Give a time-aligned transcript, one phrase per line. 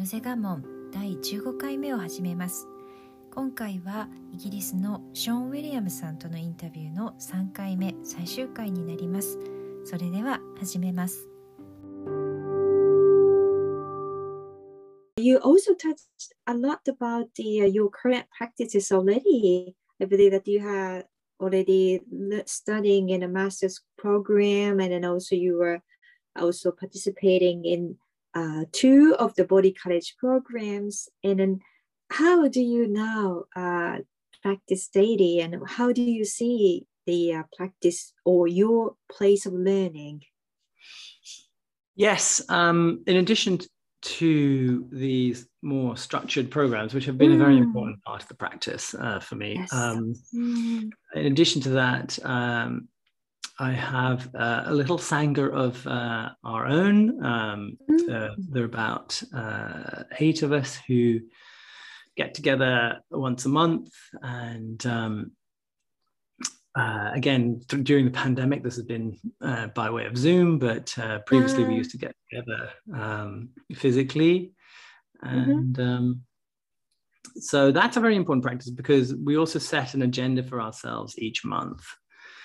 [0.00, 2.66] ヨゼガモン第15回目を始めます
[3.34, 9.38] 今回はイギリスのショーン・ウィリアムさんとのインタビューの3回目最終回になります
[9.84, 11.28] それでは始めます
[15.18, 19.74] You also touched a lot about the uh, your current practices already.
[20.00, 21.04] I believe that you had
[21.38, 22.00] already
[22.46, 25.82] studying in a master's program, and then also you were
[26.34, 27.96] also participating in
[28.34, 31.08] uh, two of the body college programs.
[31.24, 31.60] And then,
[32.10, 33.98] how do you now uh,
[34.42, 40.22] practice daily, and how do you see the uh, practice or your place of learning?
[41.96, 42.42] Yes.
[42.48, 43.58] Um, in addition
[44.02, 47.64] to these more structured programs, which have been a very Mm.
[47.64, 49.54] important part of the practice uh, for me.
[49.56, 49.72] Yes.
[49.72, 50.90] Um, Mm.
[51.14, 52.88] in addition to that, um,
[53.60, 57.22] I have uh, a little sangha of uh, our own.
[57.22, 57.76] Um,
[58.10, 61.20] uh, there are about uh, eight of us who
[62.16, 63.92] get together once a month.
[64.22, 65.32] And um,
[66.74, 70.96] uh, again, th- during the pandemic, this has been uh, by way of Zoom, but
[70.98, 71.76] uh, previously we Ah.
[71.76, 74.52] used to get together um, physically.
[75.22, 75.50] Mhm.
[75.50, 76.22] And um,
[77.36, 81.44] so that's a very important practice because we also set an agenda for ourselves each
[81.44, 81.84] month.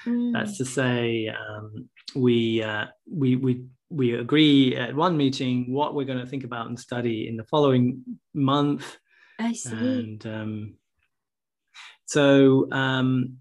[0.08, 0.34] Mm.
[0.34, 6.06] That's to say, um, we uh, we we we agree at one meeting what we're
[6.06, 8.98] going to think about and study in the following month,
[9.40, 9.70] I see.
[9.76, 10.74] and um,
[12.06, 13.38] so um,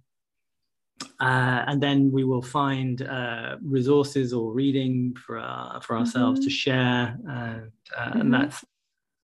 [1.20, 6.50] uh, and then we will find uh, resources or reading for our, for ourselves to
[6.50, 6.52] Mhm.
[6.52, 8.20] share, and, uh, Mhm.
[8.20, 8.64] and that's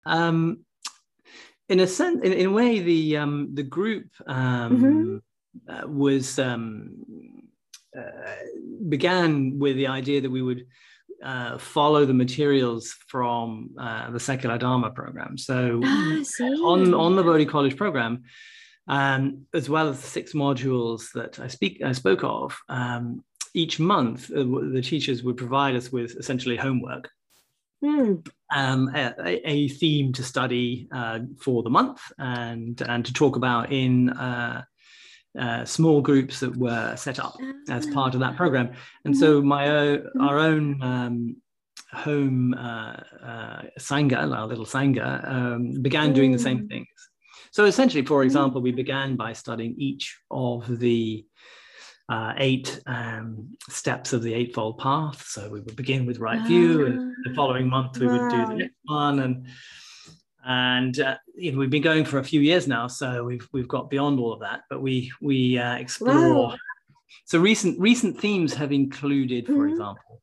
[0.06, 0.64] um,
[1.68, 5.20] in a sense, in, in a way, the um, the group um, Mhm.
[5.68, 7.17] uh, was um, uh,
[8.88, 10.66] began with the idea that we would
[11.22, 15.36] uh, follow the materials from uh, the secular dharma program.
[15.38, 15.80] So
[16.22, 16.44] see.
[16.62, 18.22] on on the Bodhi College program,
[18.86, 22.56] um, as well as the six modules that I speak I spoke of.
[22.68, 23.24] Um,
[23.54, 27.10] each month, uh, the teachers would provide us with essentially homework
[27.82, 28.26] Mm.
[28.52, 29.14] um, a,
[29.48, 34.10] a- theme to study uh, for the month and and to talk about in
[35.36, 37.36] uh, uh, small groups that were set up
[37.68, 37.92] as Ah.
[37.92, 38.70] part of that program.
[39.04, 41.36] And so my o- our own um,
[41.92, 46.68] home uh, uh, sangha, our little sangha, um, began doing the same Mm.
[46.68, 46.88] things.
[47.50, 48.24] So essentially, for Mm.
[48.26, 51.24] example, we began by studying each of the
[52.10, 55.26] uh, eight um, steps of the Eightfold Path.
[55.26, 58.54] So we would begin with right view, and the following month we would do the
[58.54, 59.46] next one, and
[60.48, 63.68] and uh, you know we've been going for a few years now, so we've we've
[63.68, 64.62] got beyond all of that.
[64.70, 66.48] But we we uh, explore.
[66.48, 66.56] Wow.
[67.26, 69.70] So recent recent themes have included, for Mhm.
[69.70, 70.22] example.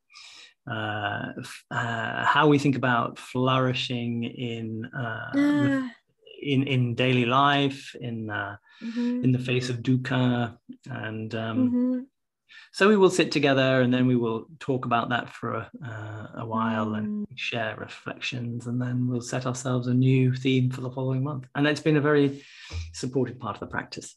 [0.68, 1.34] Uh,
[1.70, 5.70] uh, how we think about flourishing in uh,
[6.42, 10.58] in in daily life, in uh, mhm, in the face of dukkha,
[10.90, 12.06] and um, mhm.
[12.72, 16.42] So we will sit together and then we will talk about that for a, uh,
[16.42, 16.98] a while Mm.
[16.98, 21.46] and share reflections, and then we'll set ourselves a new theme for the following month.
[21.56, 22.44] And it's been a very
[22.94, 24.16] supportive part of the practice.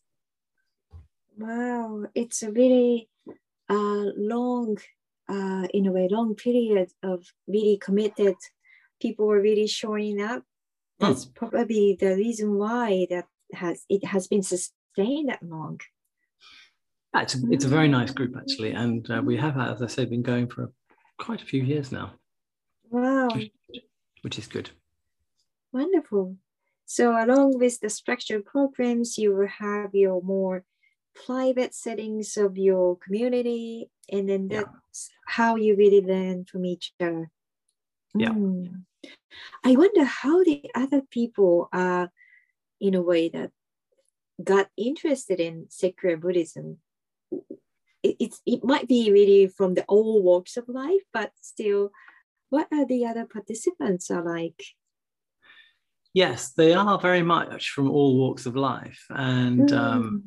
[1.37, 3.09] Wow, it's a really
[3.69, 4.79] uh, long,
[5.29, 8.37] uh, in a way, long period of really committed.
[9.01, 10.43] People were really showing up.
[11.01, 11.07] Hmm.
[11.07, 15.81] That's probably the reason why that has it has been sustained that long.
[17.15, 19.87] Yeah, It's a, it's a very nice group actually, and uh, we have, as I
[19.87, 20.73] said, been going for
[21.19, 22.13] quite a few years now,
[22.91, 23.29] Wow,
[24.23, 24.71] which is good.
[25.73, 26.37] wonderful.
[26.87, 30.65] So along with the structured programs, you will have your more
[31.27, 34.65] private settings of your community, and then Yeah.
[34.65, 37.31] that's how you really learn from each other.
[38.15, 38.31] Yeah.
[38.31, 38.85] Mm.
[39.65, 42.11] I wonder how the other people are,
[42.81, 43.51] in a way, that
[44.43, 46.79] got interested in secular Buddhism.
[48.03, 51.91] It, it's, it might be really from the all walks of life, but still,
[52.51, 54.63] what are the other participants are like?
[56.15, 60.23] Yes, they are very much from all walks of life, and um,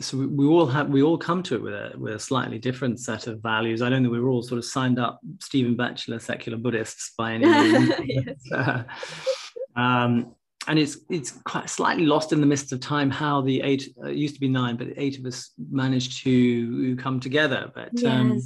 [0.00, 0.04] Mm.
[0.04, 2.58] so we, we all have we all come to it with a with a slightly
[2.58, 3.82] different set of values.
[3.82, 7.34] I don't think we were all sort of signed up Stephen Batchelor secular Buddhists by
[7.34, 7.94] any means.
[8.04, 8.52] Yes.
[8.52, 8.82] Uh,
[9.76, 10.34] um,
[10.68, 14.08] and it's it's quite slightly lost in the midst of time how the eight uh,
[14.08, 17.72] it used to be nine, but eight of us managed to come together.
[17.74, 18.40] But um,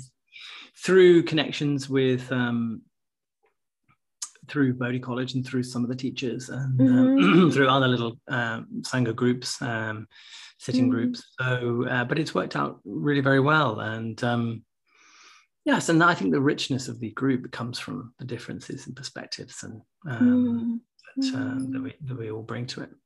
[0.76, 2.82] through connections with um,
[4.48, 7.52] through Bodhi College and through some of the teachers and um, Mhm.
[7.54, 10.06] through other little um, sangha groups, um,
[10.58, 10.90] sitting Mhm.
[10.90, 11.22] groups.
[11.40, 13.80] So, uh, but it's worked out really very well.
[13.80, 14.64] And um,
[15.64, 19.62] yes, and I think the richness of the group comes from the differences in perspectives
[19.64, 20.80] and um, Mm.
[21.16, 22.96] That, uh, that we that we all bring to it.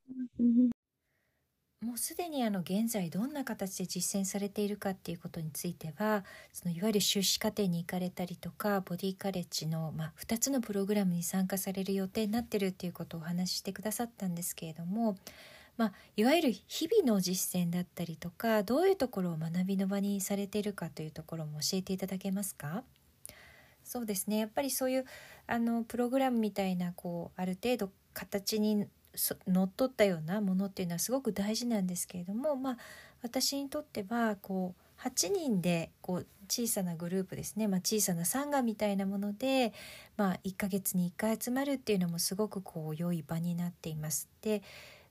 [1.82, 15.16] もうすでにあの現在どんな形で実践されているかっていうことについてはそのいわゆる修士課程に行かれたりとかボディカレッジの、まあ、2つのプログラムに参加される予定になってるっていうことをお話ししてくださったんですけれども、
[15.76, 22.84] まあ、いわゆる日々の実践だったりとかどういうところを学びの場にされているかというところも教えていただけますか？
[23.86, 25.04] そうですねやっぱりそういう
[25.46, 28.86] あのプログラムみたいなこうある程度形に
[29.46, 32.78] のっとったようなものっていうのはすごく大事なんですけれども、まあ、
[33.22, 39.72] 私にとってはこう8人でこう小さなグループですね、まあ、小さなサンガみたいなもので、
[40.16, 44.28] まあ、1ヶ月に1回集まるっていうのもすごくこう良い場になっています。
[44.42, 44.62] で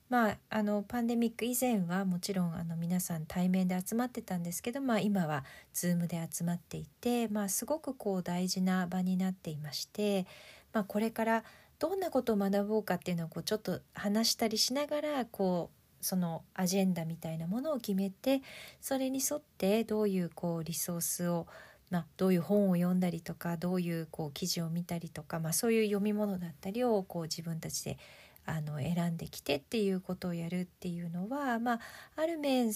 [0.10, 5.44] まあ、あのパンデミック以前はもちろんあの皆さん対面で集まってたんですけど、まあ、今は
[5.74, 10.28] Zoom で集まっていて、まあ、すごくこう大事な場になっていまして、
[10.74, 11.44] まあ、これから
[11.80, 18.42] どんなことを学ぼうかっていうのをこうちょっと話したりしながらこうそのアジェンダみたいなものを決めて
[18.80, 21.48] それに沿ってどういうこうリソースを、
[21.90, 27.98] まあ、どういう本を読んだりとかどういうこう記事を見たりとか、まあ、そういう読み物だったりをこう自分たちで
[28.46, 31.80] あの選んできてっていうことをやるっていうのは、まあ、
[32.16, 32.72] ある面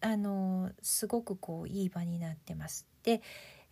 [0.00, 2.86] あのすごくこういい場になってます。
[3.02, 3.20] で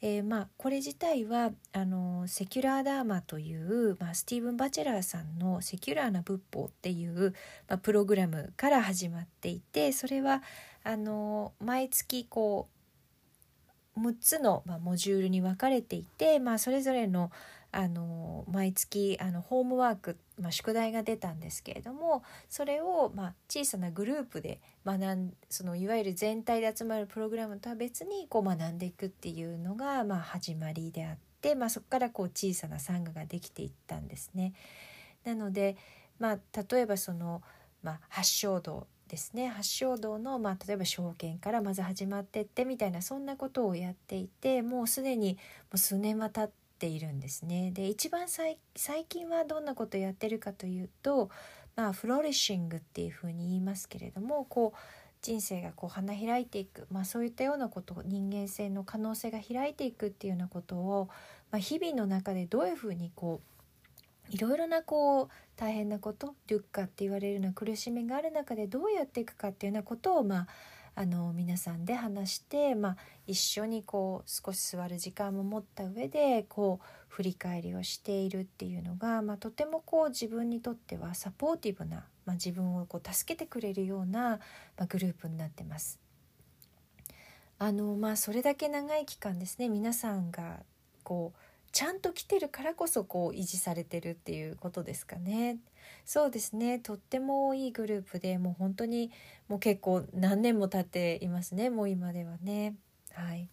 [0.02, 7.34] えー、まあこれ自体はあのセキュラーダーマという、まあ、スティーブン・バチェラーさんの「セキュラーな仏法」っていう、
[7.68, 10.42] まあ、プログラムから始まっていてそれは
[10.84, 12.68] あの毎月こ
[13.96, 17.30] う6つの、まあ、モジュールに分かれていて、まあ、それぞれの
[17.72, 34.52] あの毎月あのホームワーク、まあ、宿題が出たんですけれどもそれを、まあ、小さなグループで学んそのいわゆる全体で集まるプログラムとは別にこう学んでいくっていうのが、まあ、始まりであって、まあ、そこからこう小さなサンガができていったんですね。
[35.24, 35.76] なので、
[36.18, 36.38] まあ、
[36.72, 37.42] 例えばその、
[37.82, 45.38] まあ、発祥道ですね発祥道の、まあ、例えば証券からまず始まってってみたいなそんなことをやっていてもうすでにも
[45.74, 46.50] う数年は経っ
[46.80, 47.70] ているんですね。
[47.72, 48.56] で一番最
[49.08, 51.28] 近はどんなことをやってるかというと、
[51.76, 54.78] まあ、フローリッシングっていうふうに言いますけれどもこう
[55.20, 61.08] 人生がこう花開いていく、まあ、そういったようなことを人間性の可能性が開いていくっていうようなことを、
[61.50, 63.42] まあ、日々の中でどういうふうにこ
[64.30, 70.46] ういろいろなこう大変なことデュッカって言われるような苦しみがある中でどうやっていくかっていうようなことをまあ
[71.00, 84.40] あの皆さんで話して、まあ、一緒にこう少し座る時間も持った上でこう振り返りをしているっていうのが、まあ、とてもこう自分にとってはサポーティブな、まあ、自分をこう助けてくれるような、
[84.76, 85.98] まあ、グループになってます。
[87.58, 90.58] あのまあ、それだけ長い期間ですね皆さんが
[91.02, 91.38] こう
[91.72, 95.56] ちゃんと来てるからこそこう維持されてるっていうことですかね。
[96.04, 96.78] そうですね。
[96.78, 99.10] とってもいいグループでもう本当に
[99.48, 101.70] もう結構何年も経っていますね。
[101.70, 102.74] もう今ではね。
[103.12, 103.48] はい。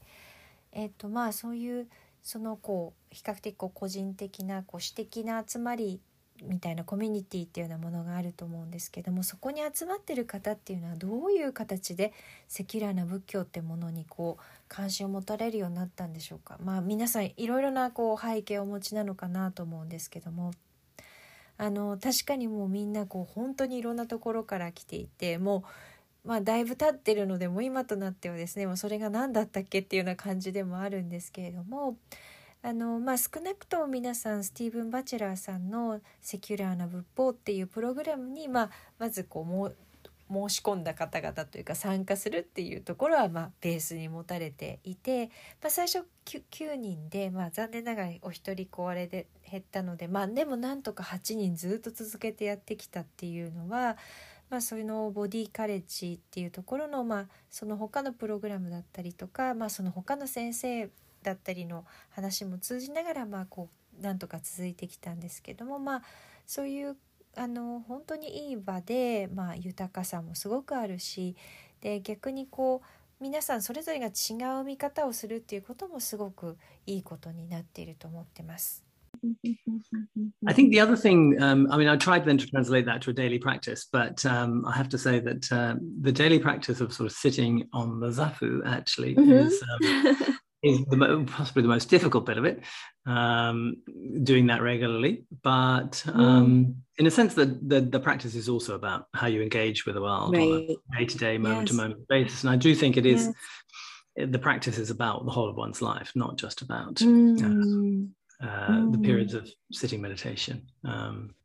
[0.72, 1.88] えっ、とまあそういう
[2.24, 6.02] そのこう比較的こう個人的なこう私的な集まり
[6.44, 12.14] みたいなコミュニティっていうようなものがあると思うんですけどもそこに集まってる方っていうのはどういう形で
[12.48, 16.58] secular な仏教ってものにこう関心を持たれるようになったんでしょうか。
[16.64, 20.52] まあ皆さんいろいろなこう背景をお持ちなのかなと思うんですけども。
[21.58, 25.64] あの確かにもうみんなこう本当にいろんなところから来ていても
[26.26, 31.98] うまあだいぶ経ってるのでもう今となってはですねもうそれが何だったっけっていうような感じでもあるんですけれども
[32.64, 39.72] あのまあ、少なくとも皆さんスティーブン・バチェラーさんの「secular な仏法」っていうプログラムに、まあ、まずこうも
[40.32, 45.28] 申し込んだ方々というか参加するっていうところはまあベースに持たれていて、
[45.62, 53.98] まあ、最初 9, 9人で、まあ、残念ながらお一人こうあれで減ったので、まあ、でもなんとか8人ずっと続けてやってきたっていうのは、
[54.50, 60.90] まあ、そのボディカレッジっていうところの、まあ、その他のプログラムだったりとか、まあ、その他の先生
[61.24, 63.70] だったりの話も通じながらまあこ
[64.00, 66.02] うなんとか続いてきたんですけどもまあ
[66.46, 66.96] そういう
[67.38, 71.36] あの本当にいい場で、まあ、豊かさもすごくあるし
[71.82, 78.84] で逆にこう皆さんそれぞれが違う見方をするっていうこともすごくいいことになっていると思ってます。
[80.46, 83.14] I think the other thing, um, I mean, I tried then to translate that to a
[83.14, 87.08] daily practice, but um, I have to say that uh, the daily practice of sort
[87.08, 89.32] of sitting on the zafu actually mm-hmm.
[89.32, 92.64] is um, is the, possibly the most difficult bit of it,
[93.06, 93.78] um,
[94.24, 95.26] doing that regularly.
[95.44, 96.76] But um, mm.
[96.98, 100.02] in a sense, that the, the practice is also about how you engage with the
[100.02, 100.42] world right.
[100.42, 102.44] on a day to day, moment to moment basis.
[102.44, 103.30] And I do think it is
[104.16, 104.30] yes.
[104.32, 108.10] the practice is about the whole of one's life, not just about mm.
[108.42, 108.92] uh, uh, mm.
[108.92, 110.68] the periods of sitting meditation.
[110.84, 111.36] Um,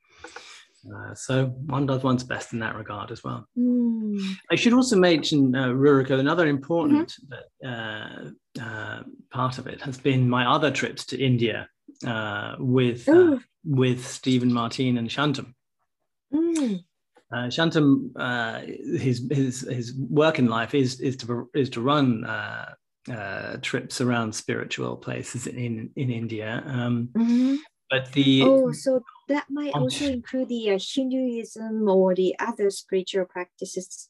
[0.85, 3.47] Uh, so one does one's best in that regard as well.
[3.57, 4.19] Mm.
[4.51, 7.15] I should also mention, uh, Ruriko, another important
[7.65, 11.69] uh, uh, part of it has been my other trips to India
[12.07, 13.09] uh, with
[13.65, 15.55] with Stephen Martin and Shantam.
[16.35, 16.83] Mm.
[17.33, 18.61] Uh, Shantam, uh,
[18.99, 22.75] his his his work in life is is to is to run uh,
[23.11, 26.63] uh, trips around spiritual places in in India.
[26.67, 27.59] Um, Mhm.
[27.93, 33.27] But the Oh, so that might also include the uh, Hinduism or the other spiritual
[33.27, 34.09] practices,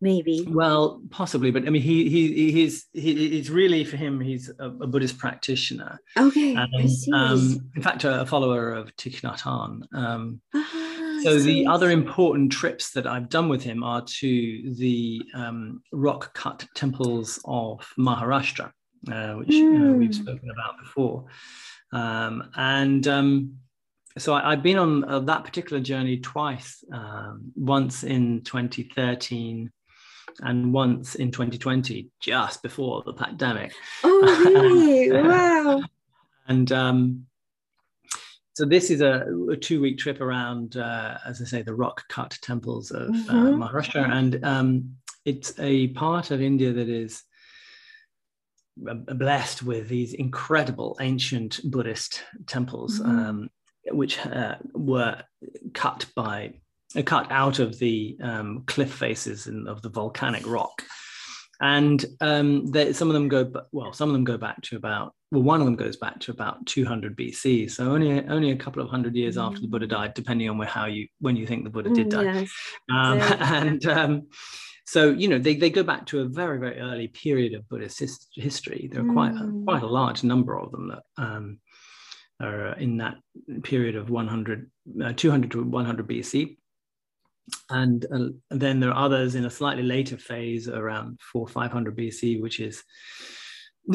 [0.00, 0.46] maybe.
[0.48, 4.20] well, possibly, but I mean, he he he's he, it's really for him.
[4.20, 7.12] He's a, a Buddhist practitioner, Okay, I see.
[7.12, 9.82] um, in fact, a, a follower of Thich Nhat Hanh.
[9.94, 15.22] Um, Ah, so the other important trips that I've done with him are to the
[15.34, 18.72] um, rock cut temples of Maharashtra,
[19.12, 20.14] uh, which uh, we've Mm.
[20.14, 21.26] spoken about before.
[21.94, 23.54] Um, and um,
[24.18, 29.70] so I, I've been on uh, that particular journey twice, um, once in 2013
[30.40, 33.72] and once in 2020, just before the pandemic.
[34.02, 35.22] Oh, really?
[35.22, 35.82] wow.
[36.48, 37.26] And um,
[38.54, 42.36] so this is a, a two-week trip around, uh, as I say, the rock cut
[42.42, 43.70] temples of uh, Mhm.
[43.70, 47.22] Maharashtra, and um, it's a part of India that is
[48.76, 53.06] blessed with these incredible ancient Buddhist temples, Mhm.
[53.06, 53.48] um,
[53.92, 55.22] which uh, were
[55.74, 56.54] cut by
[56.96, 60.82] uh, cut out of the um, cliff faces and of the volcanic rock.
[61.60, 65.14] And um, they, some of them go, well, some of them go back to about,
[65.30, 67.70] well, one of them goes back to about 200 BC.
[67.70, 70.68] So only only a couple of hundred years after the Buddha died, depending on where
[70.68, 72.22] how you when you think the Buddha did Mm, die.
[72.24, 72.50] yes.
[72.92, 74.22] Um, Very- and um,
[74.84, 77.98] so you know they, they go back to a very very early period of Buddhist
[78.00, 78.88] his- history.
[78.92, 79.64] There are quite a, Mm.
[79.64, 81.58] quite a large number of them that um,
[82.40, 83.16] are in that
[83.62, 84.70] period of 100,
[85.02, 86.56] uh, 200 to 100 BC.
[87.70, 92.40] And uh, then there are others in a slightly later phase around four 500 BC,
[92.40, 92.82] which is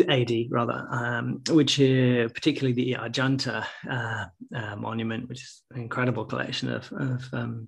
[0.07, 6.25] AD rather, um, which uh, particularly the Ajanta uh, uh, monument, which is an incredible
[6.25, 7.67] collection of of, um,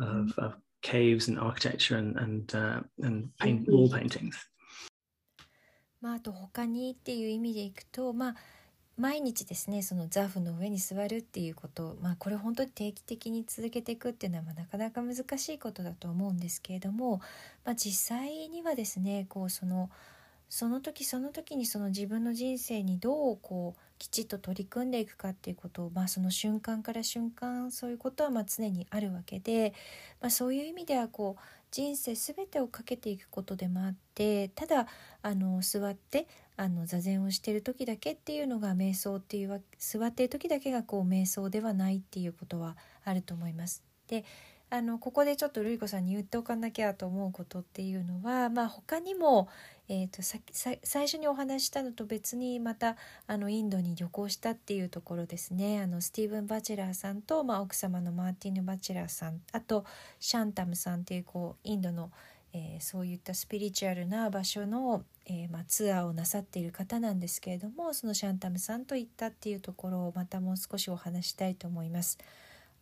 [0.00, 4.34] of, of caves and architecture and and, uh, and paint, wall paintings.
[6.00, 8.34] まあ、あと他にっていう意味でいくと、まあ、
[8.96, 17.20] 毎日ですねそのザフの上に座るっていうこと、まあ、これ本当に定期的に続けていくっていうのはまあなかなか難しいことだと思うんですけれども、
[17.64, 19.90] まあ、実際にはですねこうその
[20.48, 29.74] その時その時にその自分の人生にどうこうきちっと取り組んでいくかっていうことを、まあ、その瞬間から瞬間そういうことはまあ常にあるわけで、
[30.22, 34.86] まあ、そういう意味ではこう人生全てをかけていくことでもあってただ
[35.22, 36.26] あの座って
[36.56, 43.84] あの座禅をしている時だけっていうのが瞑想っていうわ座っている時だけがこう瞑想ではないっていうことはあると思います。
[44.08, 44.24] で
[44.72, 49.48] あのここでちょっとルイ子さんに言っておかなきゃと思うことっていうのは、まあ、他にも、
[49.92, 52.94] えー、とささ最初にお話したのと別にまた
[53.26, 59.84] あのインドに旅行したっていうところですねあのスティーブン・バチェラーさんと、まあ、奥様のマーティンヌ・バチェラーさんあと
[60.20, 62.12] シャンタムさんっていうこうインドの、
[62.52, 72.16] えーそういったスピリチュアルな場所の、えーまあ、ツアーをなさっている方なんですけれどもそのシャンタムさんと行ったっていうところをまたもう少しお話したいと思います。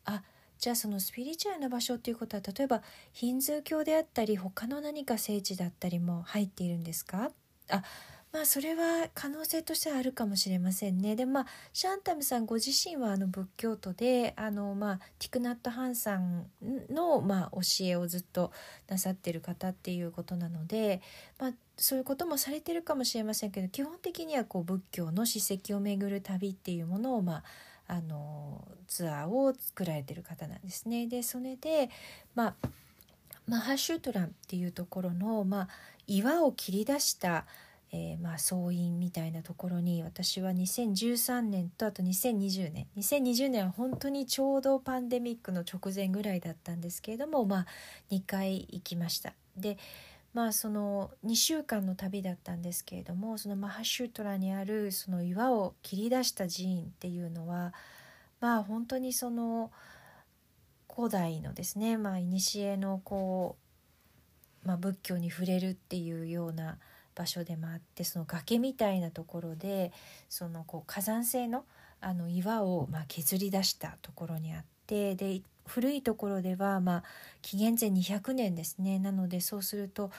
[0.05, 0.23] あ
[0.59, 7.31] じゃあそのスピリチュアルな場所っていうことは例えばヒンズー教であったり他の何か聖地だったりも入っているんですか？
[7.71, 7.83] あ
[8.31, 11.17] まあそれは可能性としてはあるかもしれませんね。
[11.17, 16.47] でまあシャンタムさんご自身はあの仏教徒であの、まあ、ティクナット・ハンさん
[16.91, 18.53] の、まあ、教えをずっと
[18.87, 21.01] なさってる方っていうことなので、
[21.39, 27.45] まあ、そういうこともされてるかもしれませんけど基本的にはこう仏教の史跡を巡る旅っていうものを、まあ、
[27.89, 31.07] あのツアーを作られてる方なんですね。
[31.07, 31.91] でそれで、
[32.35, 32.69] まあ、
[33.49, 35.69] マハシュートランっていうところの、まあ、
[36.07, 37.47] 岩を切り出した、
[37.91, 47.67] えーまあ、僧院みたいなところに私は2013年とあと2020年2020年は本当にちょうどパンデミックの直前ぐらいだったんですけれども、まあ、
[48.11, 49.33] 2回行きました。
[49.57, 49.79] で
[50.35, 57.73] まあその2週間の旅だったんですけれどもそのマハシュートラにあるその岩を切り出した寺院っていうのは
[58.41, 59.71] まあ本当にその
[60.95, 63.57] 古代のですねまあ古のこ
[64.65, 66.79] う、まあ、仏教に触れるっていうような
[67.15, 69.93] 場所でもあってその崖みたいなところで
[70.29, 71.65] そのこう火山性の
[72.01, 77.05] あの岩をまあ削り出したところにあってで古いところではまあ
[77.43, 78.99] 紀元前200年ですね。
[78.99, 80.11] なのでそうすると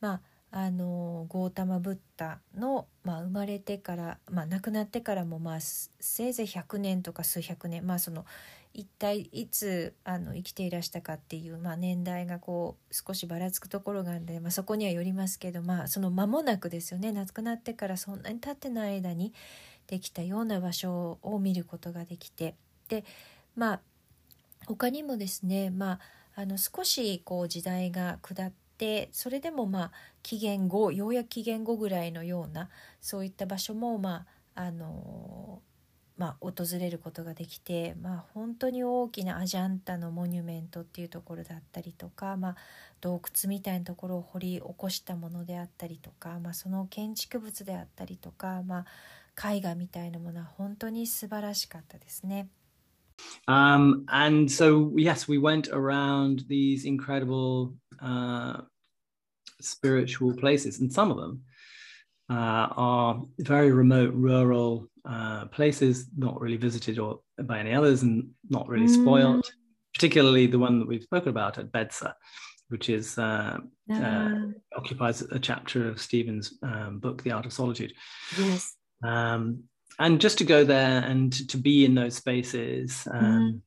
[0.00, 8.24] まああのゴータマ・ブッダの、まあ、生まれてから、まあ、亡くなってからも、まあ、せいぜい100年とか数百年、まあ、その
[8.72, 17.12] 一体いつあの生きていらしたかっていう、まあ、年代がこう少しばらつくところがあるので、まあ、そこにはよりますけど、まあ、その間もなくですよね。
[17.12, 19.34] 亡くなってからそんなに経ってない間に
[19.86, 22.54] できたような場所を見ることができて
[22.88, 23.04] で
[23.56, 23.80] まあ
[24.68, 26.00] 他にもですね、まあ、
[26.42, 32.68] あの少しこう時代が下ってそれでもまあ紀元後ようやく紀元後ぐらいのような
[33.00, 35.62] そういった場所もまああの
[36.18, 42.56] まあ、訪れることができて、まあ、本当に大きなアジャンタのモニュメントっていうところだったりとか、まあ、
[43.00, 48.84] 洞窟みたいなところを掘り起こしたものであったりとか、まあ、その建築物であったりとか、ま
[49.40, 52.48] あ、絵画みたいなものは本当に素晴らしかったですね。
[53.46, 58.62] Um, and so, yes, we went around these incredible uh,
[59.60, 61.42] spiritual places, and some of them
[62.30, 68.30] uh, are very remote, rural uh, places, not really visited or by any others, and
[68.48, 69.44] not really spoiled.
[69.44, 69.50] Mm.
[69.94, 72.12] Particularly the one that we've spoken about at Bedsa,
[72.68, 73.58] which is uh,
[73.92, 74.34] uh,
[74.76, 77.94] occupies a chapter of Stephen's um, book, The Art of Solitude.
[78.38, 78.76] Yes.
[79.02, 79.64] Um,
[79.98, 83.62] and just to go there and to be in those spaces um,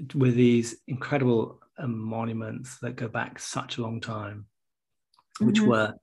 [0.00, 0.14] mm.
[0.14, 4.46] with these incredible um, monuments that go back such a long time,
[5.40, 5.68] which mm-hmm.
[5.68, 5.94] were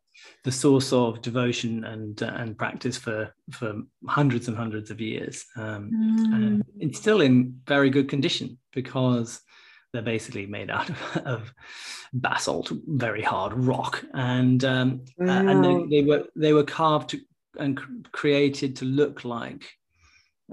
[0.44, 5.46] the source of devotion and uh, and practice for for hundreds and hundreds of years,
[5.58, 6.36] um, mm.
[6.36, 9.42] and it's still in very good condition because
[9.92, 11.54] they're basically made out of, of
[12.14, 15.38] basalt, very hard rock, and um, wow.
[15.38, 17.20] uh, and they, they, were they were carved to,
[17.58, 17.80] and
[18.12, 19.66] created to look like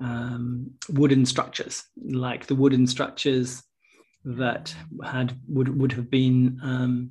[0.00, 3.62] um, wooden structures, like the wooden structures
[4.24, 7.10] that had would would have been um,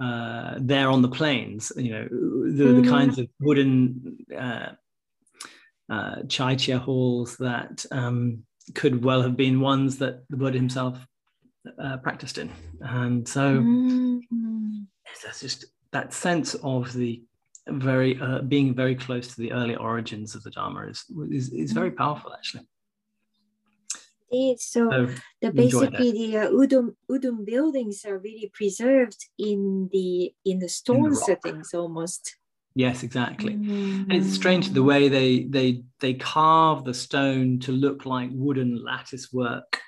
[0.00, 1.72] uh, there on the plains.
[1.76, 2.82] You know, the, mm.
[2.82, 4.70] the kinds of wooden uh,
[5.90, 10.98] uh, chai halls that um, could well have been ones that the Buddha himself
[11.82, 14.20] uh, practiced in, and so mm.
[15.22, 17.22] there's just that sense of the
[17.68, 21.72] very uh, being very close to the early origins of the Dharma is is, is
[21.72, 21.96] very mm.
[21.96, 22.66] powerful actually.
[24.32, 24.60] Indeed.
[24.60, 25.08] So, so
[25.42, 31.06] the basically the uh, udon udon buildings are really preserved in the in the stone
[31.06, 32.36] in the settings almost.
[32.74, 33.54] Yes, exactly.
[33.54, 34.02] Mm.
[34.02, 38.82] And it's strange the way they they they carve the stone to look like wooden
[38.82, 39.80] lattice work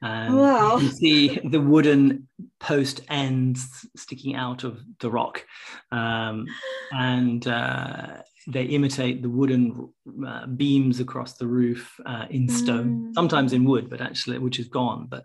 [0.00, 0.76] and wow.
[0.76, 2.28] you see the wooden
[2.60, 5.44] post ends sticking out of the rock.
[5.90, 6.46] Um,
[6.92, 9.92] and uh, they imitate the wooden
[10.26, 13.14] uh, beams across the roof uh, in stone, mm.
[13.14, 15.06] sometimes in wood, but actually, which is gone.
[15.08, 15.24] But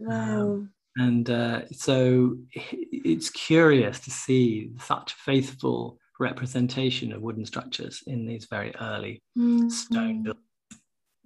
[0.00, 0.40] um, wow.
[0.40, 8.24] Um, and uh, so it's curious to see such faithful representation of wooden structures in
[8.24, 9.70] these very early mm.
[9.70, 10.42] stone buildings.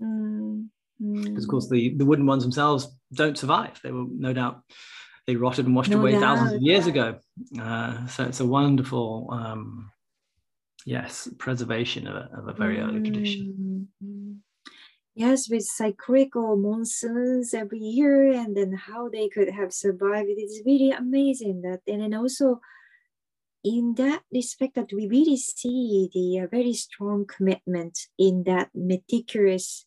[0.02, 0.29] Mm
[1.00, 1.70] because of course mm.
[1.70, 4.62] the, the wooden ones themselves don't survive they were no doubt
[5.26, 6.20] they rotted and washed no away doubt.
[6.20, 7.18] thousands of years ago
[7.60, 9.90] uh, so it's a wonderful um,
[10.84, 12.86] yes preservation of a, of a very mm.
[12.86, 14.32] early tradition mm-hmm.
[15.14, 20.62] yes with cyclical monsoons every year and then how they could have survived it is
[20.66, 22.60] really amazing that and then also
[23.62, 29.84] in that respect that we really see the uh, very strong commitment in that meticulous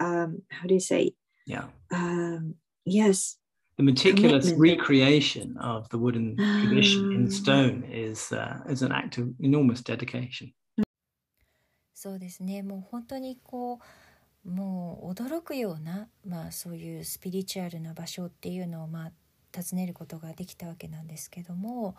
[0.00, 1.14] um, how do you say?
[1.46, 1.64] Yeah.
[1.92, 2.54] Um,
[2.84, 3.36] yes.
[3.76, 4.60] The meticulous commitment.
[4.60, 10.52] recreation of the wooden tradition in stone is uh, is an act of enormous dedication.
[11.94, 12.62] そうですね。
[12.62, 13.80] もう本当にこ
[14.44, 19.12] うもう驚くようなまあそういうスピリチュアルな場所っていうのをまあ
[19.54, 21.96] 訪ねることができたわけなんですけども、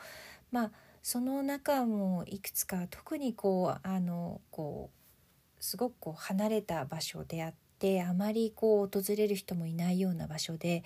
[0.51, 0.71] まあ
[1.03, 7.66] その中もいくつか特にこうあのこうすごくこう離れた場所であって。
[7.77, 10.83] ってあまりこう訪れる人もいないような場所で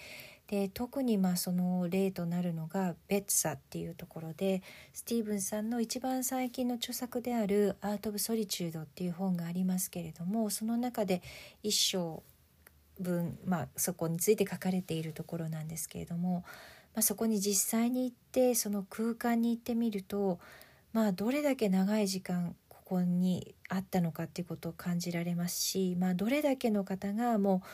[0.47, 11.21] で特にまあその例となるのがベッツァっていうところでスティーブンさんの一番最近の著作である「アート・オブ・ソリチュード」っていう本がありますけれどもその中で
[11.63, 12.21] 一章
[12.99, 16.43] 分、まあ、そこについて書かれているところなんですけれども、
[16.93, 20.39] まあ、そこに実際に行ってその空間に行ってみると、
[20.91, 27.68] まあ、どれだけ長い時間ここにあったのかっていうことを感じられますし、まあ、どれだけの方がもう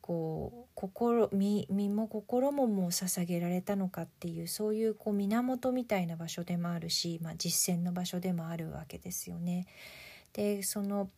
[0.00, 9.66] こう心身身も心ももう捧げられたのかっていうそういうこう源みたいな場所でもあるし、まあ、実践の場所でもあるわけですよね。
[10.32, 11.08] でその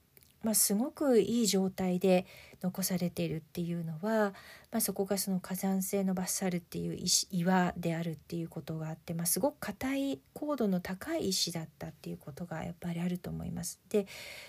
[0.43, 2.27] まあ、すごくいい状態で
[2.63, 4.33] 残されているっていうのは、
[4.71, 13.81] まあ、そこがその火山性のバッサルっていう石岩であるっていうことがあって、まあ、すごく硬い高度の高い石だったっていうことがやっぱりあると思います。
[13.89, 14.07] で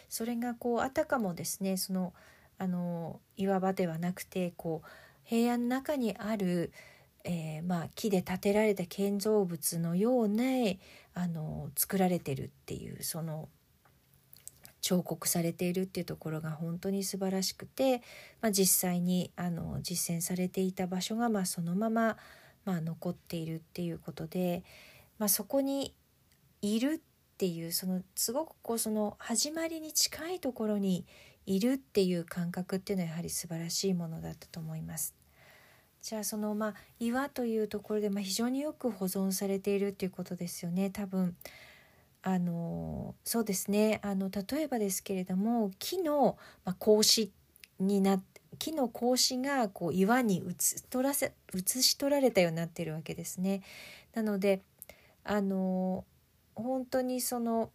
[0.09, 2.13] それがこうあたかもですねその
[2.59, 4.87] あの岩場ではなくてこう
[5.23, 6.71] 平野の中にある、
[7.23, 10.43] えー、まあ、木で建てられた建造物のような
[11.13, 13.49] あの作られてるっていうその
[14.81, 18.01] 彫刻されているっていうところが本当に素晴らしくて、
[18.41, 22.17] まあ、実際にあの実践されていた場所がまあそのまま
[22.65, 24.63] まあ残っているっていうことで、
[25.19, 25.93] まあ、そこに
[26.61, 31.05] いるっていうそのすごくこうその始まりに近いところに
[31.45, 35.15] いるっていう感覚っていうのはやはり素晴らしいものだったと思います。
[36.01, 41.35] じゃあそのまあ岩というところでまあ非常によく保存されているっていうことですよね多分。
[42.27, 47.31] あのそうですねあの例えばですけれども木の、まあ、格子
[47.79, 48.21] にな
[48.59, 53.61] 木の格子がこう岩に写取らせ写し取られたようになってるわけですね。
[54.13, 54.61] なので
[55.23, 56.03] あの
[56.53, 57.69] 本当にその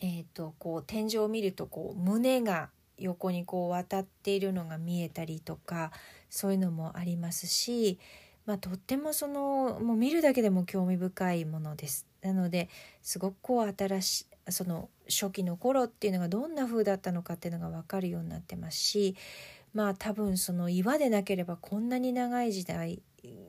[0.00, 5.90] えーと、こう天井を見るとこう胸が横にこう渡っているのが見えたりとか
[6.28, 7.98] そういうのもありますし、
[8.46, 12.06] まあ、とってもそのもう見るだけでも興味深いものです。
[12.22, 12.68] なので
[13.02, 19.16] すごくこう新しいその初期の頃っていうのがどんな風だったのかっていうのが分かるようになってますし
[19.74, 23.02] まあ多分その岩でなければこんなに長い時代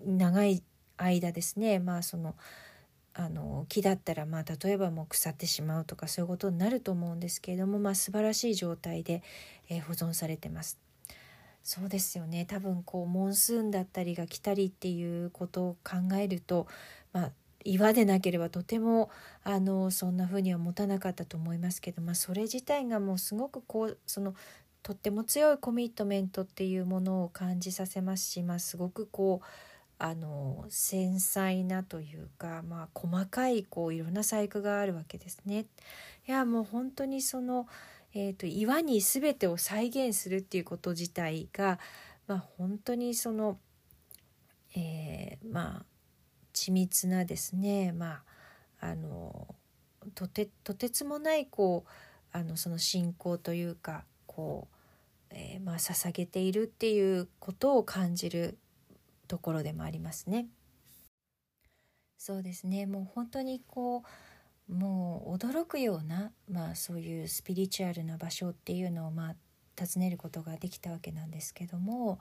[0.05, 0.63] 長い
[0.97, 2.35] 間ですねまあその
[3.13, 9.23] あの木だったらまあ例えばもう腐ってしまうとかそういうことになると思うんですけれどもまあ素晴らしい状態で、
[9.69, 10.86] えー、保存されてます。
[11.63, 16.67] そうですよね多分こうモンスーンだったりが来たりっていうことを考えると、
[17.11, 17.31] まあ、
[17.65, 19.09] 岩でなければとても
[19.43, 24.33] あのそんな風には持たなかったと思いますけど、まあ、それ自体がもうすごくこうその
[24.81, 29.45] とっても強いコミットメントっていうものを感じさせますし、まあ、すごくこう
[29.99, 35.65] あの繊細なというか、まあ、細かいこういろんな細工があるわけですね。
[36.27, 37.67] いやもう本当にその、
[38.13, 41.79] えーと、岩に全てを再現するっていうこと自体が、
[42.27, 43.57] まあ、本当にその、
[44.75, 45.85] えー、まあ
[46.53, 48.21] 緻密なですね、ま
[48.81, 49.55] あ、あの
[50.15, 51.89] とてとてつもないこう
[52.37, 54.75] あのその信仰というかこう、
[55.31, 58.57] えー、まあ、捧げているっていうことを感じる
[59.27, 60.47] ところでもありますね。
[62.17, 64.09] そうですねもう本当にこう
[64.69, 69.35] もう驚くような、まあ、そういうスピリチュアルな場所っていうのを、まあ、
[69.79, 72.19] 訪ねることができたわけなんですけども、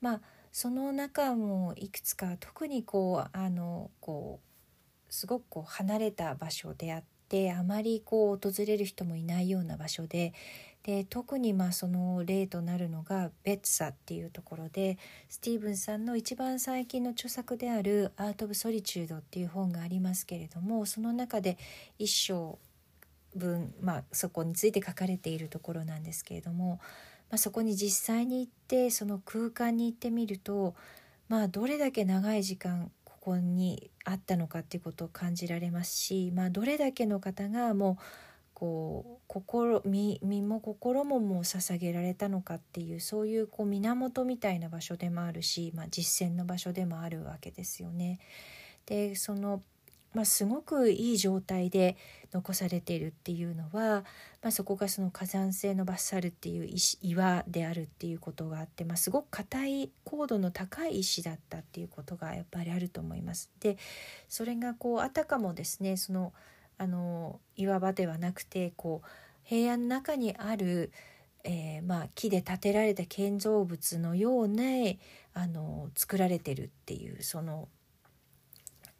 [0.00, 10.32] まあ、その中もいくつか特にこうあのこうすごくこう離れた場所であってあまりこう訪れる人もいないような場所で
[10.84, 14.98] で特にまあその例となるのがベッツァっていうところで
[15.30, 21.56] スティーブンさんの一番最近の著作である「アート・オブ・ソリチュード」っていう本がありますけれどもその中で
[21.98, 22.58] 一章
[23.34, 26.80] 分、まあ、そこについて書かれているところなんですけれども、
[27.30, 30.74] まあ、そこに実際に行ってその空間に行ってみると、
[31.28, 38.04] まあ、どれだけ長い時間ここにあったのかっていうことを感じられますし、まあ、どれだけの方がもう
[38.54, 48.20] こう心身も心ももう捧げられたのかっていうそういうこう源みたいな場所でもあるし、まあ、実践の場所でもあるわけですよね。
[48.86, 49.62] でその
[50.14, 51.96] まあ、すごくいい状態で
[52.32, 54.04] 残されているっていうのは、
[54.42, 63.50] まあ、そこがその火山性のバッサルっていう石岩であるっていうことがあって、まあ、すごく硬い高度の高い石だったっていうことがやっぱりあると思います。
[63.58, 63.76] で
[64.28, 66.32] それがこうあたかもですねその
[66.78, 69.08] あの岩場ではなくてこう
[69.42, 70.90] 平野の中にある、
[71.44, 74.62] えー、まあ、木で建てられた建造物のような
[75.34, 77.68] あの作られてるっていうその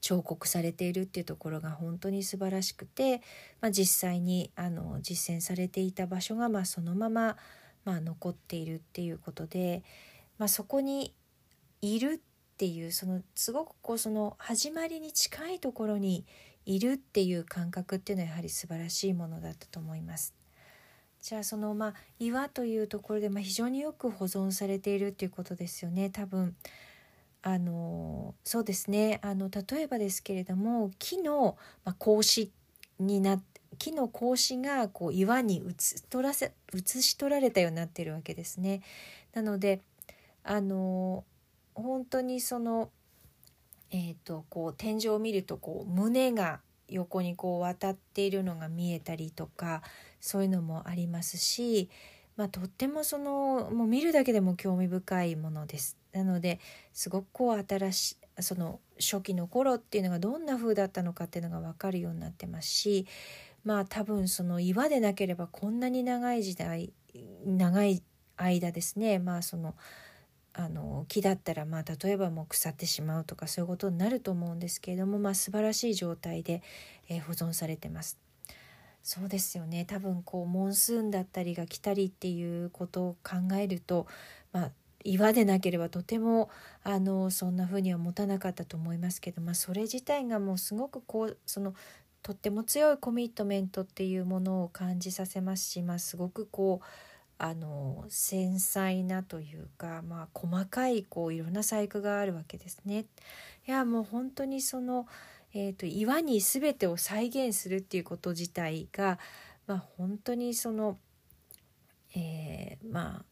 [0.05, 3.23] 彫刻されているっていうところが本当に素晴らしくて、
[3.63, 7.39] まあ、実際にあの実践されていた場所がまあそのまま、
[7.87, 9.83] まあ、残っているっていうことで、
[10.37, 11.15] まあ、そこに
[11.81, 16.27] いるっていうそのすごくこうその始まりに近いところに
[16.66, 20.35] いるっていう感覚っていうのはやはり素晴らしいものだったと思います。
[21.20, 26.55] じゃあそのまあ岩というところでまあ非常によく保存されているっていうことですよね多分。
[27.46, 32.50] あのそうですねあの例えばですけれども木の、まあ、格子
[32.98, 33.38] にな
[33.79, 38.83] 木の格子がこう岩に写取らせ写し取られたようになっているわけですね。
[39.35, 39.83] なので
[40.42, 41.24] あの
[41.74, 42.90] 本当にその
[43.90, 49.83] えーと、こう天井を見るとこう胸が横にこう渡っているのが見えたりとか
[50.20, 51.88] そういうのもありますし、
[52.37, 55.97] まあ、とってもそのもう見るだけでも興味深いものです。
[56.12, 56.61] なので
[56.92, 63.07] すごくこう新しいその初期の頃っていうのがどんな風だったのかっていうのが分かるようになってますし
[63.64, 66.92] まあ多分その岩でなければこんなに長い時代
[67.47, 68.03] 長い
[68.37, 69.75] 間ですねまあその
[70.55, 76.62] あの木だったらまあ例えばもう腐ってしまうとかそういうことになると思うんですけれどもまあ素晴らしい状態で、
[77.09, 78.19] えー、保存されてます。
[79.03, 84.07] そうですよね多分こうモンスーンだったりが来たりっていうことを考えると、
[84.51, 84.71] まあ、
[85.05, 86.49] 岩でなければとても
[86.83, 91.75] あのそんな風には持たなかったと思いますけど、まあ、それ自体がもうすごくこうその
[92.23, 96.87] とっても強いコミットメントっていうものを感じさせますし、まあ、すごくこう
[97.45, 103.05] あの繊細なというか、まあ、細かいこういろんな細工があるわけですね。
[103.69, 105.07] いやもう本当にその、
[105.53, 109.19] えーと、岩に全てを再現するっていうこと自体が、
[109.67, 110.97] まあ、本当にその、
[112.17, 113.25] えー、まあ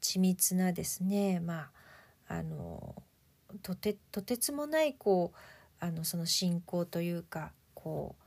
[0.00, 1.68] 緻密なですね、ま
[2.28, 2.94] あ、あの
[3.62, 8.22] とてとてつもないこうあのその信仰というかこう、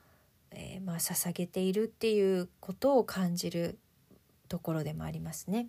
[0.52, 3.80] えー、まあ捧げているっていうことを感じる
[4.49, 5.69] ところでもありますね。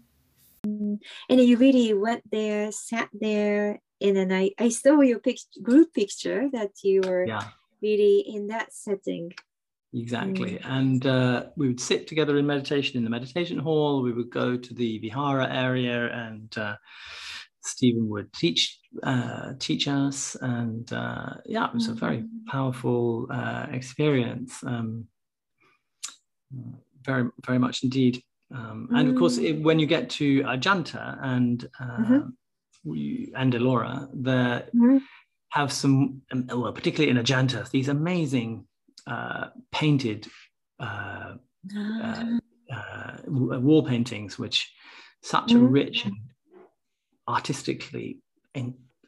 [0.64, 1.00] And
[1.42, 6.50] you really went there, sat there, and then I, I saw your picture, group picture
[6.52, 7.42] that you were yeah.
[7.82, 9.32] really in that setting.
[9.94, 10.54] Exactly.
[10.54, 10.66] Mm.
[10.66, 14.02] And uh, we would sit together in meditation in the meditation hall.
[14.02, 16.76] We would go to the Vihara area and uh,
[17.64, 20.38] Stephen would teach uh, teach us.
[20.42, 22.28] And uh, yeah, it was a very mm.
[22.48, 24.64] powerful uh, experience.
[24.64, 25.08] Um,
[27.04, 28.24] very, very much indeed.
[28.55, 32.29] Um, and of course, it, when you get to Ajanta and uh, mm-hmm.
[32.85, 34.99] we, and Elora, there mm-hmm.
[35.51, 38.67] have some, um, well, particularly in Ajanta, these amazing
[39.07, 40.29] uh, painted
[40.79, 41.35] uh,
[41.77, 42.25] uh,
[42.73, 44.73] uh wall paintings, which
[45.23, 45.65] such mm-hmm.
[45.65, 46.17] a rich and
[47.29, 48.21] artistically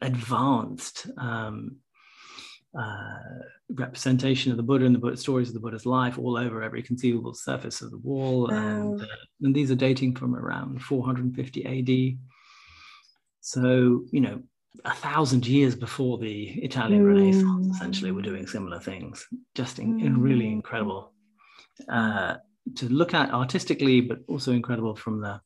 [0.01, 1.77] advanced um,
[2.77, 3.19] uh,
[3.69, 6.83] representation of the Buddha and the Buddha, stories of the Buddha's life all over every
[6.83, 8.47] conceivable surface of the wall.
[8.49, 8.57] Wow.
[8.57, 9.05] And, uh,
[9.41, 12.17] and these are dating from around 450 AD.
[13.41, 14.41] So, you know,
[14.85, 17.07] a thousand years before the Italian mm.
[17.07, 19.25] Renaissance, essentially, we're doing similar things.
[19.55, 20.53] Just in, in really mm.
[20.53, 21.13] incredible
[21.89, 22.35] uh,
[22.75, 25.41] to look at artistically, but also incredible from the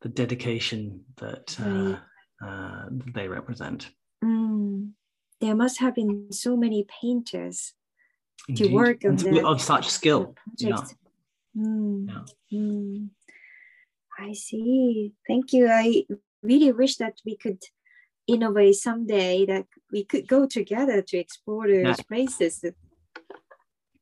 [0.00, 1.96] the dedication that uh,
[2.44, 3.90] uh, they represent.
[5.40, 7.74] There must have been so many painters
[8.48, 8.68] Indeed.
[8.68, 10.34] to work on of such skill.
[10.56, 10.82] Yeah.
[11.56, 12.08] Mm.
[12.08, 12.58] yeah.
[12.58, 13.08] Mm.
[14.18, 15.12] I see.
[15.26, 15.68] Thank you.
[15.68, 16.04] I
[16.42, 17.62] really wish that we could
[18.26, 21.94] innovate someday that we could go together to explore those yeah.
[22.08, 22.64] places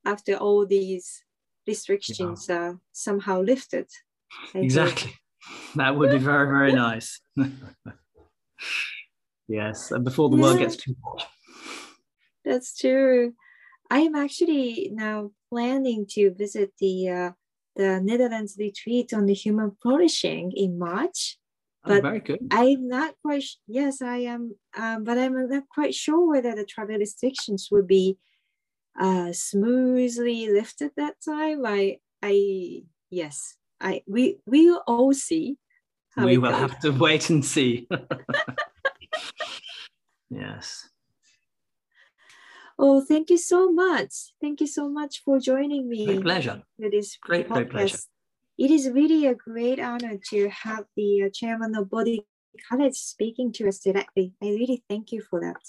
[0.04, 1.22] after all these
[1.66, 2.56] restrictions yeah.
[2.56, 3.86] are somehow lifted.
[4.54, 5.12] Exactly.
[5.76, 7.20] That would be very, very nice.
[9.48, 10.42] Yes, and before the yeah.
[10.42, 11.26] world gets too hot.
[12.44, 13.34] That's true.
[13.90, 17.30] I am actually now planning to visit the uh,
[17.76, 21.38] the Netherlands retreat on the human flourishing in March.
[21.84, 22.40] Oh, but oh, very good.
[22.50, 23.44] I'm not quite.
[23.68, 24.56] Yes, I am.
[24.76, 28.18] Um, but I'm not quite sure whether the travel restrictions will be
[28.98, 31.64] uh, smoothly lifted that time.
[31.64, 34.02] I, I, yes, I.
[34.06, 35.58] We we will all see.
[36.16, 36.60] we will goes.
[36.60, 37.86] have to wait and see.
[40.30, 40.88] yes.
[42.78, 44.34] Oh, thank you so much.
[44.40, 46.04] Thank you so much for joining me.
[46.04, 46.62] Great pleasure.
[46.78, 47.98] It is great, great pleasure.
[48.58, 52.26] It is really a great honor to have the uh, chairman of Body
[52.68, 54.34] College speaking to us directly.
[54.42, 55.60] I really thank you for that.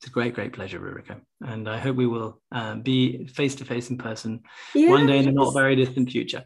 [0.00, 1.20] It's a great, great pleasure, Rurika.
[1.40, 4.42] And I hope we will uh, be face to face in person
[4.74, 4.90] yes.
[4.90, 6.44] one day in the not very distant future.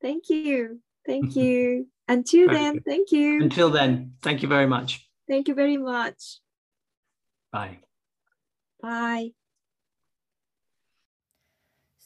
[0.00, 0.80] Thank you.
[1.06, 1.88] Thank you.
[2.08, 2.84] Until then, good.
[2.84, 3.42] thank you.
[3.42, 5.08] Until then, thank you very much.
[5.28, 6.40] Thank you very much.
[7.52, 7.80] Bye.
[8.82, 9.34] Bye.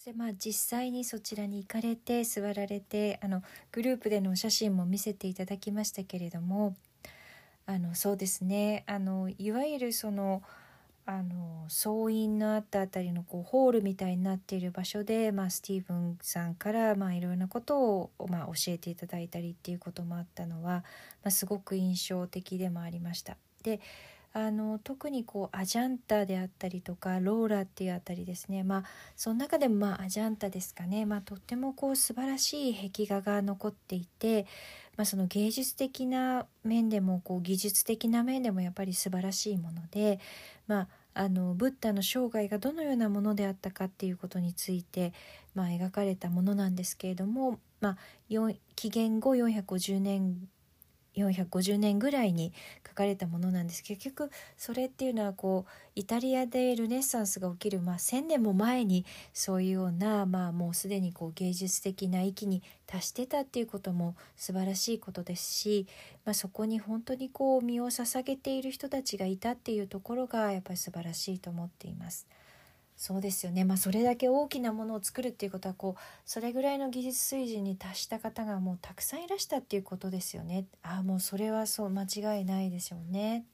[0.07, 6.77] でまあ、実際にそちらに行かれて座られてあのグループでのお写真も見せていただきましたけれども
[7.67, 10.43] あのそうですねあのいわゆるその
[11.07, 20.85] あの総員のあったあたりのこうホールみたいになっている場所で、まあ、スティーブンさんからまあいろいろなことを、まあ、教えていただいたりっていうこともあったのは、
[21.23, 23.37] まあ、すごく印象的でもありました。
[23.63, 23.81] で
[24.39, 28.65] あの特にこうアジャンタであったりとかローラっていうあたりですね。
[28.65, 28.85] まあ
[29.17, 34.45] その中でもまあアジャンタですかね、まあ、とってもこう素晴らしい壁画が残っていて、
[34.99, 40.21] まあ、その芸術的な面でもこう技術的な面でもやっぱり素晴らしいもので、
[40.67, 45.15] まあ、あのブッダの生涯がどのようなものであったかっていうことについて、
[45.55, 47.97] まあ、描かれたものなんですけれども、まあ、
[48.75, 50.47] 紀元後450年
[51.17, 52.53] 450年ぐらいに
[52.87, 65.87] 書かれたものなんです結局それっていうのはこうイタリアでルネッサンスが起きる、まあ、1,000年も前にそういうような、まあ、もうすでにこう芸術的な域に達してたっていうことも素晴らしいことですし、
[66.25, 72.27] まあ、そこに本当にこう身を捧げている人たちがいたっていうところがやっぱり素晴らしいと思っています。
[72.97, 80.65] そうですよね、まあ、それだけ大きなものを作るっていうことはこうそれぐらいの技術水準に達した方がもうたくさんいらしたっていうことですよね。
[80.83, 83.45] ああもうそれはそう間違いないでしょうね。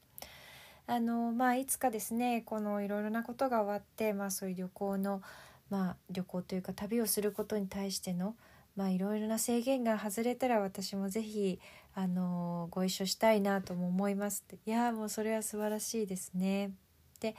[0.86, 5.22] あのまあ、いつかですねこのいろいろなことが終わって、まあ、そういう旅行の、
[5.70, 8.34] まあ、旅行というか旅をすることに対しての
[8.76, 11.60] まあ、いろいろな制限が外れたら私もぜひ
[11.94, 16.72] あのご一緒したいなとも思いますいやもうそれは素晴らしいですね。
[17.20, 17.36] で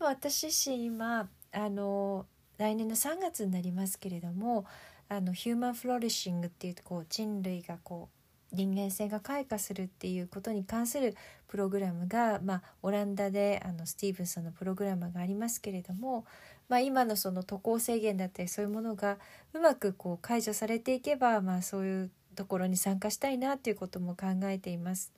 [0.00, 2.26] 私自身今あの
[2.58, 4.64] 来年の3月になりますけれども
[5.08, 8.22] あのヒューマンフロリッシングっていうこう人類がこう
[8.54, 11.16] 人間性が開花するっていうことに関する
[11.48, 16.26] プログラムが、まあ、オランダであのスティーブンさんのプログラムがありますけれども、
[16.68, 19.18] まあ、今のその渡航制限だったりそういうものが
[19.54, 25.12] うまくこう解除されていけば、まあ、そういうところに参加したいなっていうことも考えています。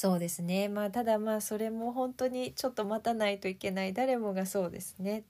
[0.00, 0.70] そうですね。
[0.70, 3.92] まあただまあそれも本当にちょっと待たないといけない。
[3.92, 5.24] 誰もがそうですね。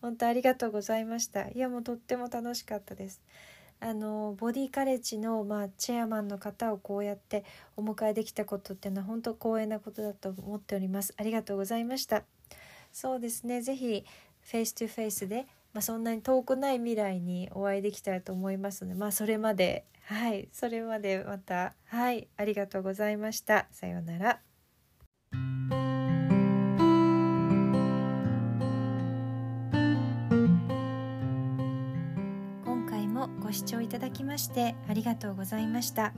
[0.00, 1.48] 本当ありがとうございました。
[1.48, 3.20] いやもうとっても楽しかったです。
[3.80, 7.44] あのボディカレッジの、まあ、チェアマンの方をこうやって
[7.76, 11.14] お迎えできたことっていうのは本当光栄なことだと思っております。
[11.16, 12.22] ありがとうございました。
[12.92, 13.60] そうですね。
[13.60, 14.04] 是非
[14.42, 23.66] face to face で、まあ、そんなに遠くない未来にお会いできたらと思いますのでまあそれまではいそれまでまたはいありがとうございました。
[23.70, 24.40] さようなら。
[32.64, 36.12] 今回もご視聴いただきましてありがとうございました。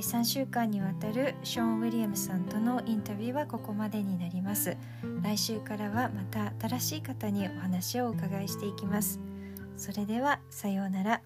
[0.00, 4.76] 3週間にわたるショーン・ウィリアムさんとのインタビューはここまでになります。
[5.22, 9.20] 来週からはまた新しい方にお話をお伺いしていきます。
[9.76, 11.20] それではさようなら。